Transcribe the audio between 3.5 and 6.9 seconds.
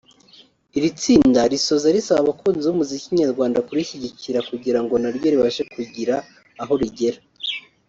kurishyigikira kugirango naryo ribashe kugira aho